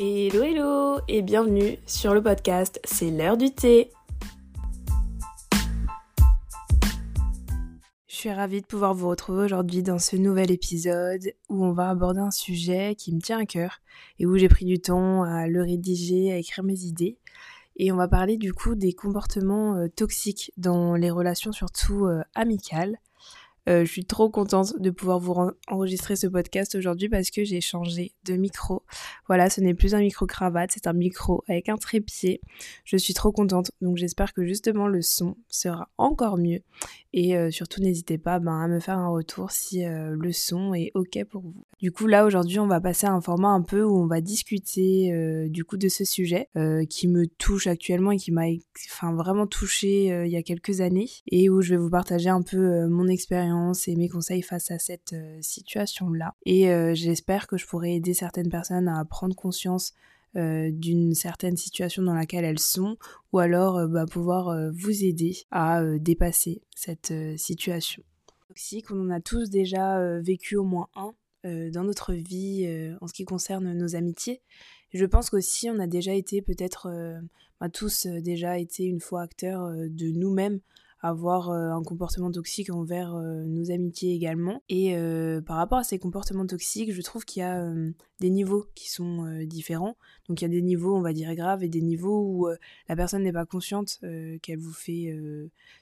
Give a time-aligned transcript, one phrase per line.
[0.00, 3.90] Hello hello et bienvenue sur le podcast C'est l'heure du thé.
[8.06, 11.90] Je suis ravie de pouvoir vous retrouver aujourd'hui dans ce nouvel épisode où on va
[11.90, 13.80] aborder un sujet qui me tient à cœur
[14.20, 17.18] et où j'ai pris du temps à le rédiger, à écrire mes idées.
[17.74, 22.22] Et on va parler du coup des comportements euh, toxiques dans les relations surtout euh,
[22.36, 23.00] amicales.
[23.68, 25.34] Euh, je suis trop contente de pouvoir vous
[25.68, 28.82] enregistrer ce podcast aujourd'hui parce que j'ai changé de micro.
[29.26, 32.40] Voilà, ce n'est plus un micro cravate, c'est un micro avec un trépied.
[32.84, 36.60] Je suis trop contente, donc j'espère que justement le son sera encore mieux.
[37.12, 40.72] Et euh, surtout, n'hésitez pas ben, à me faire un retour si euh, le son
[40.72, 41.66] est ok pour vous.
[41.80, 44.20] Du coup, là aujourd'hui, on va passer à un format un peu où on va
[44.20, 46.48] discuter du coup de ce sujet
[46.90, 48.46] qui me touche actuellement et qui m'a
[48.90, 52.42] enfin, vraiment touché il y a quelques années et où je vais vous partager un
[52.42, 56.34] peu mon expérience et mes conseils face à cette euh, situation-là.
[56.44, 59.94] Et euh, j'espère que je pourrai aider certaines personnes à prendre conscience
[60.36, 62.96] euh, d'une certaine situation dans laquelle elles sont,
[63.32, 68.02] ou alors bah, pouvoir vous aider à dépasser cette situation.
[68.48, 71.12] Toxique, on en a tous déjà vécu au moins un
[71.44, 72.66] dans notre vie
[73.00, 74.42] en ce qui concerne nos amitiés.
[74.92, 76.90] Je pense qu'aussi on a déjà été peut-être,
[77.60, 80.60] bah, tous déjà été une fois acteurs de nous-mêmes
[81.00, 84.62] avoir euh, un comportement toxique envers euh, nos amitiés également.
[84.68, 87.72] Et euh, par rapport à ces comportements toxiques, je trouve qu'il y a
[88.20, 89.96] des niveaux qui sont différents.
[90.28, 92.48] Donc il y a des niveaux, on va dire, graves et des niveaux où
[92.88, 94.00] la personne n'est pas consciente
[94.42, 95.16] qu'elle vous fait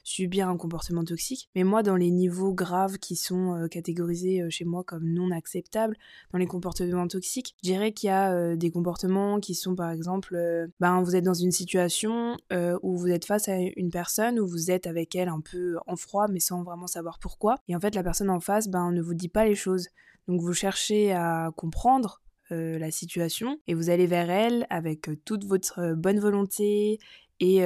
[0.03, 1.49] subir un comportement toxique.
[1.55, 5.97] Mais moi, dans les niveaux graves qui sont catégorisés chez moi comme non acceptables,
[6.31, 10.37] dans les comportements toxiques, je dirais qu'il y a des comportements qui sont par exemple,
[10.79, 12.37] ben, vous êtes dans une situation
[12.83, 15.95] où vous êtes face à une personne, où vous êtes avec elle un peu en
[15.95, 17.55] froid, mais sans vraiment savoir pourquoi.
[17.67, 19.87] Et en fait, la personne en face ben, ne vous dit pas les choses.
[20.27, 22.21] Donc vous cherchez à comprendre
[22.51, 26.97] euh, la situation et vous allez vers elle avec euh, toute votre euh, bonne volonté
[27.39, 27.61] et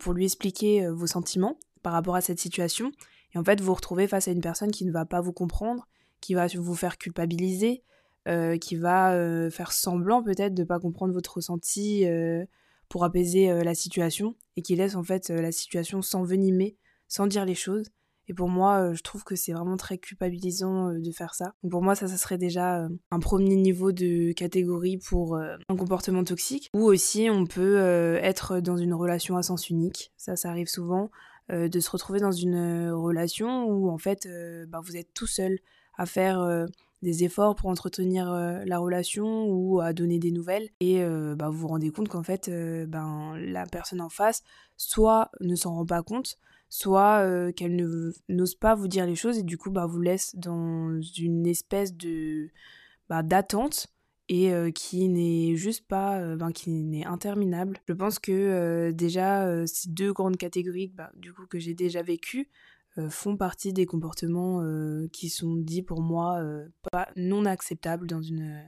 [0.00, 2.90] pour lui expliquer vos sentiments par rapport à cette situation.
[3.34, 5.32] Et en fait, vous vous retrouvez face à une personne qui ne va pas vous
[5.32, 5.86] comprendre,
[6.20, 7.84] qui va vous faire culpabiliser,
[8.60, 12.04] qui va faire semblant peut-être de ne pas comprendre votre ressenti
[12.88, 17.54] pour apaiser la situation et qui laisse en fait la situation s'envenimer sans dire les
[17.54, 17.92] choses.
[18.32, 21.52] Et pour moi, euh, je trouve que c'est vraiment très culpabilisant euh, de faire ça.
[21.62, 25.76] Donc pour moi, ça, ça serait déjà euh, un premier niveau de catégorie pour un
[25.76, 26.70] comportement toxique.
[26.72, 27.76] Ou aussi, on peut
[28.22, 30.12] être dans une relation à sens unique.
[30.16, 31.10] Ça, ça arrive souvent.
[31.50, 34.26] de se retrouver dans une relation où en fait,
[34.68, 35.58] bah, vous êtes tout seul
[35.98, 36.66] à faire
[37.02, 38.32] des efforts pour entretenir
[38.64, 41.04] la relation ou à donner des nouvelles et
[41.36, 42.48] bah, vous vous rendez compte qu'en fait
[42.88, 44.42] ben, la personne en face
[44.76, 46.38] soit ne s'en rend pas compte
[46.72, 47.76] soit euh, qu'elle
[48.30, 51.94] n'ose pas vous dire les choses et du coup bah, vous laisse dans une espèce
[51.94, 52.48] de
[53.10, 53.88] bah, d'attente
[54.30, 57.78] et euh, qui n'est juste pas, euh, ben, qui n'est interminable.
[57.86, 62.48] Je pense que déjà ces deux grandes catégories bah, du coup que j'ai déjà vécues
[63.10, 64.62] font partie des comportements
[65.12, 66.42] qui sont dits pour moi
[66.90, 68.62] pas non acceptables dans une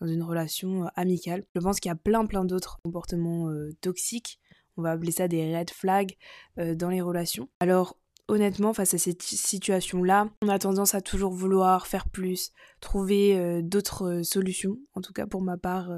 [0.00, 1.44] dans une relation amicale.
[1.54, 4.39] Je pense qu'il y a plein plein d'autres comportements toxiques
[4.76, 6.16] on va appeler ça des red flags
[6.58, 7.48] euh, dans les relations.
[7.60, 7.96] Alors
[8.28, 13.60] honnêtement, face à cette situation-là, on a tendance à toujours vouloir faire plus, trouver euh,
[13.60, 14.78] d'autres euh, solutions.
[14.94, 15.90] En tout cas, pour ma part,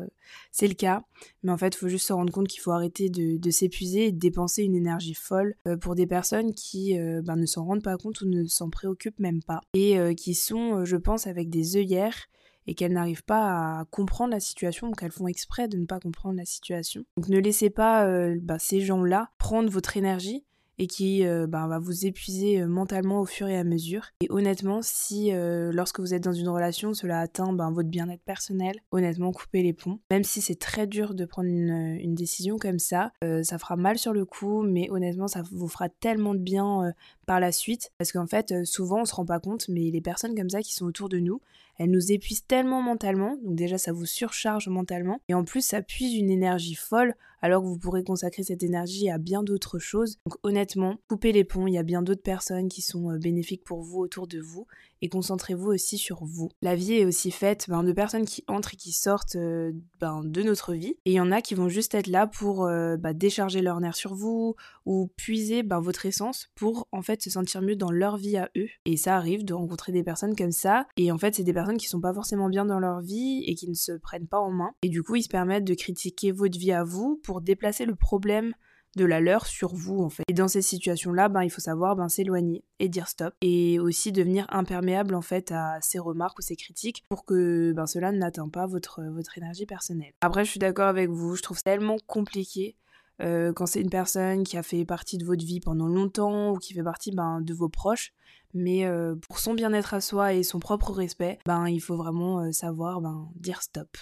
[0.50, 1.04] c'est le cas.
[1.42, 4.12] Mais en fait, il faut juste se rendre compte qu'il faut arrêter de, s'épuiser et
[4.12, 8.20] de dépenser une énergie folle pour des personnes qui ben, ne s'en rendent pas compte
[8.22, 9.60] ou ne s'en préoccupent même pas.
[9.74, 12.28] Et qui sont, je pense, avec des œillères
[12.66, 16.00] et qu'elles n'arrivent pas à comprendre la situation, donc elles font exprès de ne pas
[16.00, 17.04] comprendre la situation.
[17.16, 20.44] Donc ne laissez pas euh, bah, ces gens-là prendre votre énergie
[20.78, 24.06] et qui euh, bah, va vous épuiser euh, mentalement au fur et à mesure.
[24.20, 28.76] Et honnêtement, si lorsque vous êtes dans une relation, cela atteint bah, votre bien-être personnel,
[28.90, 30.00] honnêtement, coupez les ponts.
[30.10, 33.12] Même si c'est très dur de prendre une décision comme ça,
[33.42, 36.92] ça fera mal sur le coup, mais honnêtement, ça vous fera tellement de bien
[37.26, 37.90] par la suite.
[37.98, 40.74] Parce qu'en fait, souvent, on se rend pas compte, mais les personnes comme ça qui
[40.74, 41.40] sont autour de nous,
[41.78, 45.82] elle nous épuise tellement mentalement, donc déjà ça vous surcharge mentalement, et en plus ça
[45.82, 50.18] puise une énergie folle, alors que vous pourrez consacrer cette énergie à bien d'autres choses.
[50.26, 53.64] Donc honnêtement, coupez les ponts, il y a bien d'autres personnes qui sont euh, bénéfiques
[53.64, 54.66] pour vous autour de vous,
[55.02, 56.48] et concentrez-vous aussi sur vous.
[56.62, 60.22] La vie est aussi faite ben, de personnes qui entrent et qui sortent euh, ben,
[60.24, 62.96] de notre vie, et il y en a qui vont juste être là pour euh,
[62.96, 64.54] ben, décharger leur nerf sur vous,
[64.86, 68.68] ou puiser votre essence pour en fait se sentir mieux dans leur vie à eux.
[68.84, 71.76] Et ça arrive de rencontrer des personnes comme ça, et en fait c'est des personnes
[71.76, 74.50] qui sont pas forcément bien dans leur vie et qui ne se prennent pas en
[74.50, 74.72] main.
[74.82, 77.96] Et du coup, ils se permettent de critiquer votre vie à vous pour déplacer le
[77.96, 78.54] problème
[78.96, 80.24] de la leur sur vous en fait.
[80.28, 84.12] Et dans ces situations-là, ben, il faut savoir ben, s'éloigner et dire stop et aussi
[84.12, 88.48] devenir imperméable en fait à ces remarques ou ces critiques pour que ben, cela n'atteint
[88.48, 90.12] pas votre, votre énergie personnelle.
[90.20, 92.76] Après, je suis d'accord avec vous, je trouve tellement compliqué
[93.20, 96.58] euh, quand c'est une personne qui a fait partie de votre vie pendant longtemps ou
[96.58, 98.12] qui fait partie ben, de vos proches.
[98.54, 102.40] Mais euh, pour son bien-être à soi et son propre respect, ben, il faut vraiment
[102.40, 103.96] euh, savoir ben, dire stop.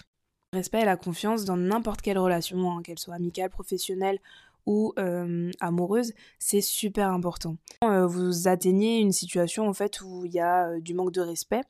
[0.53, 4.19] Respect et la confiance dans n'importe quelle relation, hein, qu'elle soit amicale, professionnelle
[4.67, 4.93] ou
[5.61, 7.57] amoureuse, c'est super important.
[7.83, 11.63] vous atteignez une situation en fait où il y a du manque de respect,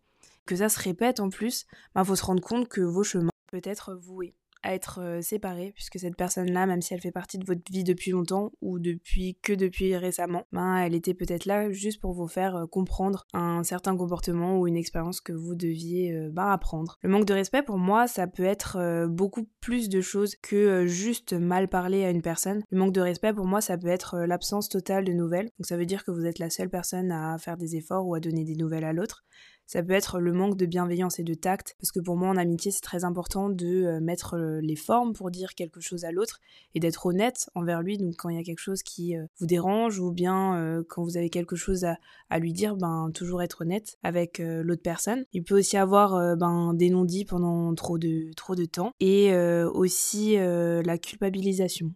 [0.47, 3.31] que ça se répète en plus, il ben, faut se rendre compte que vos chemins
[3.51, 7.39] peuvent être voués à être euh, séparée, puisque cette personne-là, même si elle fait partie
[7.39, 11.71] de votre vie depuis longtemps ou depuis que depuis récemment, ben, elle était peut-être là
[11.71, 16.15] juste pour vous faire euh, comprendre un certain comportement ou une expérience que vous deviez
[16.15, 16.99] euh, ben, apprendre.
[17.03, 21.33] Le manque de respect, pour moi, ça peut être beaucoup plus de choses que juste
[21.33, 22.63] mal parler à une personne.
[22.71, 25.51] Le manque de respect, pour moi, ça peut être l'absence totale de nouvelles.
[25.59, 28.15] Donc ça veut dire que vous êtes la seule personne à faire des efforts ou
[28.15, 29.25] à donner des nouvelles à l'autre.
[29.70, 32.37] Ça peut être le manque de bienveillance et de tact, parce que pour moi en
[32.37, 36.11] amitié c'est très important de euh, mettre euh, les formes pour dire quelque chose à
[36.11, 36.40] l'autre
[36.75, 37.96] et d'être honnête envers lui.
[37.96, 41.17] Donc quand il y a quelque chose qui euh, vous dérange ou bien quand vous
[41.17, 45.25] avez quelque chose à, lui dire, ben toujours être honnête avec l'autre personne.
[45.32, 49.32] Il peut aussi avoir ben, des non-dits pendant trop de, trop de temps et
[49.72, 51.93] aussi la culpabilisation.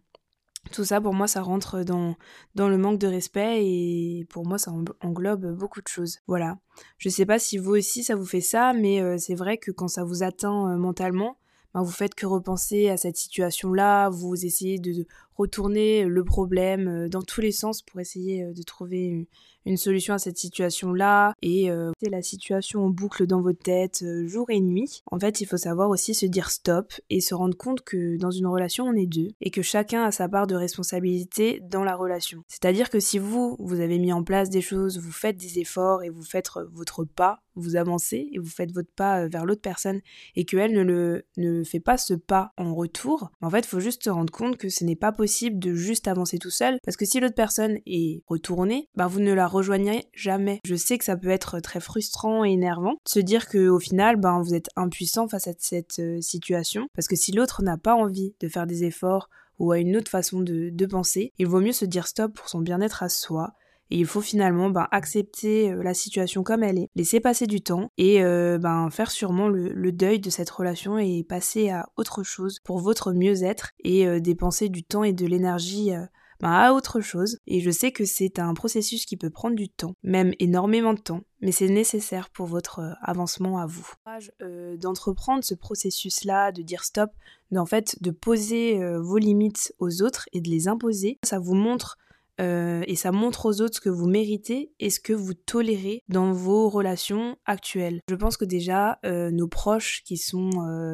[0.71, 2.15] Tout ça, pour moi, ça rentre dans,
[2.55, 4.71] dans le manque de respect et pour moi, ça
[5.01, 6.19] englobe beaucoup de choses.
[6.27, 6.57] Voilà.
[6.97, 9.71] Je sais pas si vous aussi, ça vous fait ça, mais euh, c'est vrai que
[9.71, 11.37] quand ça vous atteint euh, mentalement,
[11.73, 17.09] ben, vous faites que repenser à cette situation-là, vous essayez de retourner le problème euh,
[17.09, 19.27] dans tous les sens pour essayer de trouver
[19.65, 24.27] une solution à cette situation-là et euh, la situation en boucle dans votre tête euh,
[24.27, 25.01] jour et nuit.
[25.07, 28.31] En fait, il faut savoir aussi se dire stop et se rendre compte que dans
[28.31, 31.95] une relation, on est deux et que chacun a sa part de responsabilité dans la
[31.95, 32.43] relation.
[32.47, 36.03] C'est-à-dire que si vous, vous avez mis en place des choses, vous faites des efforts
[36.03, 39.61] et vous faites votre pas, vous avancez et vous faites votre pas euh, vers l'autre
[39.61, 40.01] personne
[40.35, 43.79] et qu'elle ne, le, ne fait pas ce pas en retour, en fait, il faut
[43.79, 45.24] juste se rendre compte que ce n'est pas possible
[45.59, 49.33] de juste avancer tout seul parce que si l'autre personne est retournée, bah vous ne
[49.33, 50.61] la rejoignez jamais.
[50.65, 53.79] Je sais que ça peut être très frustrant et énervant de se dire que au
[53.79, 57.77] final, ben vous êtes impuissant face à cette euh, situation parce que si l'autre n'a
[57.77, 59.29] pas envie de faire des efforts
[59.59, 62.49] ou a une autre façon de, de penser, il vaut mieux se dire stop pour
[62.49, 63.53] son bien-être à soi
[63.91, 67.61] et il faut finalement ben, accepter euh, la situation comme elle est, laisser passer du
[67.61, 72.23] temps et euh, ben, faire sûrement le, deuil de cette relation et passer à autre
[72.23, 75.93] chose pour votre mieux-être et dépenser du temps et de l'énergie
[76.41, 77.39] ben, à autre chose.
[77.47, 80.99] Et je sais que c'est un processus qui peut prendre du temps, même énormément de
[80.99, 83.93] temps, mais c'est nécessaire pour votre euh, avancement à vous.
[84.41, 87.11] Euh, d'entreprendre ce processus-là, de dire stop,
[87.51, 91.55] d'en fait de poser euh, vos limites aux autres et de les imposer, ça vous
[91.55, 91.97] montre
[92.39, 96.31] et ça montre aux autres ce que vous méritez et ce que vous tolérez dans
[96.31, 98.01] vos relations actuelles.
[98.09, 100.49] Je pense que déjà, nos proches qui sont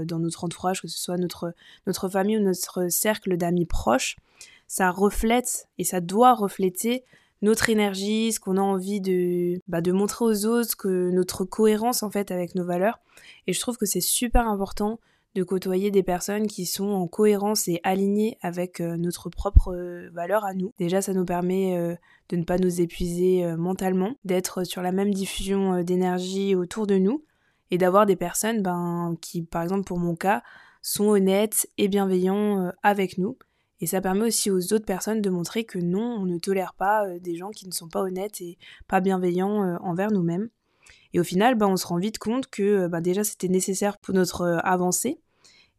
[0.06, 1.54] dans notre entourage, que ce soit notre,
[1.88, 4.18] notre famille ou notre cercle d'amis proches,
[4.68, 7.04] ça reflète et ça doit refléter
[7.42, 12.04] notre énergie, ce qu'on a envie de, bah, de montrer aux autres, que notre cohérence
[12.04, 13.00] en fait avec nos valeurs.
[13.48, 15.00] Et je trouve que c'est super important
[15.34, 20.10] de côtoyer des personnes qui sont en cohérence et alignées avec euh, notre propre euh,
[20.14, 20.74] valeur à nous.
[20.78, 21.96] Déjà, ça nous permet euh,
[22.30, 27.24] de ne pas nous épuiser mentalement, d'être sur la même diffusion d'énergie autour de nous
[27.72, 30.42] et d'avoir des personnes ben, qui, par exemple pour mon cas,
[30.82, 33.38] sont honnêtes et bienveillants avec nous.
[33.82, 37.06] Et ça permet aussi aux autres personnes de montrer que non, on ne tolère pas
[37.20, 38.58] des gens qui ne sont pas honnêtes et
[38.88, 40.50] pas bienveillants envers nous-mêmes.
[41.14, 43.98] Et au final, bah, on se rend vite compte que euh, bah, déjà c'était nécessaire
[44.00, 45.20] pour notre avancée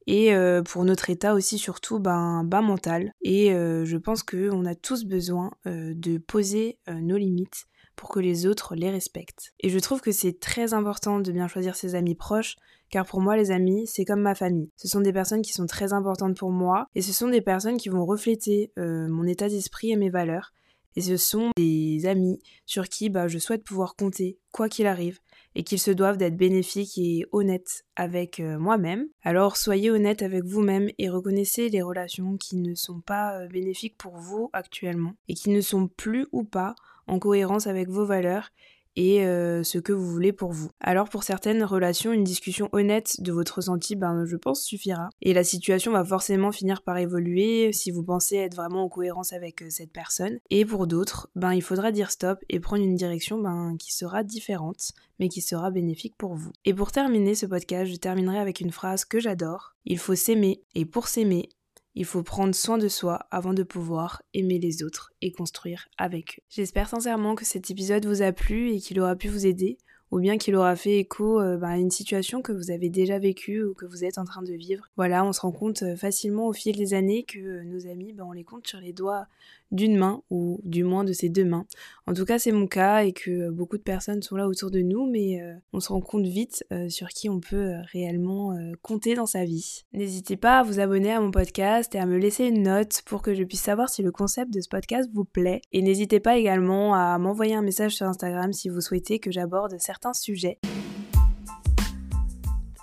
[0.08, 3.12] et pour notre état aussi surtout ben, bas mental.
[3.22, 8.74] Et je pense qu'on a tous besoin de poser nos limites pour que les autres
[8.74, 9.52] les respectent.
[9.60, 12.56] Et je trouve que c'est très important de bien choisir ses amis proches,
[12.90, 14.70] car pour moi les amis, c'est comme ma famille.
[14.76, 17.76] Ce sont des personnes qui sont très importantes pour moi, et ce sont des personnes
[17.76, 20.52] qui vont refléter euh, mon état d'esprit et mes valeurs.
[20.96, 25.18] Et ce sont des amis sur qui bah, je souhaite pouvoir compter, quoi qu'il arrive,
[25.54, 29.06] et qu'ils se doivent d'être bénéfiques et honnêtes avec euh, moi-même.
[29.22, 33.96] Alors soyez honnête avec vous-même et reconnaissez les relations qui ne sont pas euh, bénéfiques
[33.98, 36.74] pour vous actuellement, et qui ne sont plus ou pas
[37.06, 38.50] en cohérence avec vos valeurs
[38.96, 40.70] et euh, ce que vous voulez pour vous.
[40.80, 45.08] Alors pour certaines relations, une discussion honnête de votre ressenti, ben, je pense, suffira.
[45.20, 49.32] Et la situation va forcément finir par évoluer si vous pensez être vraiment en cohérence
[49.32, 50.38] avec euh, cette personne.
[50.50, 54.24] Et pour d'autres, ben, il faudra dire stop et prendre une direction ben, qui sera
[54.24, 56.52] différente, mais qui sera bénéfique pour vous.
[56.64, 59.74] Et pour terminer ce podcast, je terminerai avec une phrase que j'adore.
[59.84, 61.48] Il faut s'aimer, et pour s'aimer,
[61.94, 66.38] Il faut prendre soin de soi avant de pouvoir aimer les autres et construire avec
[66.38, 66.42] eux.
[66.48, 69.78] J'espère sincèrement que cet épisode vous a plu et qu'il aura pu vous aider
[70.12, 73.18] ou bien qu'il aura fait écho euh, bah, à une situation que vous avez déjà
[73.18, 74.84] vécue ou que vous êtes en train de vivre.
[74.96, 78.12] Voilà, on se rend compte euh, facilement au fil des années que euh, nos amis,
[78.12, 79.26] bah, on les compte sur les doigts
[79.72, 81.66] d'une main ou du moins de ses deux mains.
[82.06, 84.80] En tout cas, c'est mon cas et que beaucoup de personnes sont là autour de
[84.80, 85.40] nous, mais
[85.72, 89.82] on se rend compte vite sur qui on peut réellement compter dans sa vie.
[89.92, 93.22] N'hésitez pas à vous abonner à mon podcast et à me laisser une note pour
[93.22, 95.62] que je puisse savoir si le concept de ce podcast vous plaît.
[95.72, 99.76] Et n'hésitez pas également à m'envoyer un message sur Instagram si vous souhaitez que j'aborde
[99.78, 100.58] certains sujet.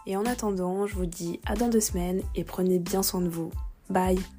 [0.05, 3.29] Et en attendant, je vous dis à dans deux semaines et prenez bien soin de
[3.29, 3.51] vous.
[3.89, 4.38] Bye